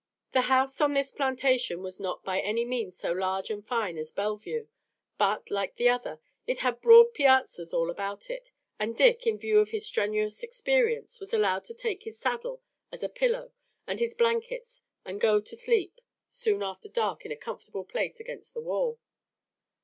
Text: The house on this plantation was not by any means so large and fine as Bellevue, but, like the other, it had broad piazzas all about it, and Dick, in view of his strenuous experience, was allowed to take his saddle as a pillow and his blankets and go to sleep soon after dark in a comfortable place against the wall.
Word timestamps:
The 0.31 0.49
house 0.49 0.81
on 0.81 0.95
this 0.95 1.11
plantation 1.11 1.83
was 1.83 1.99
not 1.99 2.23
by 2.25 2.39
any 2.39 2.65
means 2.65 2.97
so 2.97 3.11
large 3.11 3.51
and 3.51 3.63
fine 3.63 3.99
as 3.99 4.09
Bellevue, 4.09 4.65
but, 5.19 5.51
like 5.51 5.75
the 5.75 5.89
other, 5.89 6.19
it 6.47 6.61
had 6.61 6.81
broad 6.81 7.13
piazzas 7.13 7.71
all 7.71 7.91
about 7.91 8.27
it, 8.31 8.51
and 8.79 8.97
Dick, 8.97 9.27
in 9.27 9.37
view 9.37 9.59
of 9.59 9.69
his 9.69 9.85
strenuous 9.85 10.41
experience, 10.41 11.19
was 11.19 11.35
allowed 11.35 11.65
to 11.65 11.75
take 11.75 12.01
his 12.01 12.17
saddle 12.19 12.63
as 12.91 13.03
a 13.03 13.09
pillow 13.09 13.51
and 13.85 13.99
his 13.99 14.15
blankets 14.15 14.81
and 15.05 15.21
go 15.21 15.39
to 15.39 15.55
sleep 15.55 16.01
soon 16.27 16.63
after 16.63 16.89
dark 16.89 17.23
in 17.23 17.31
a 17.31 17.37
comfortable 17.37 17.83
place 17.85 18.19
against 18.19 18.55
the 18.55 18.61
wall. 18.61 18.97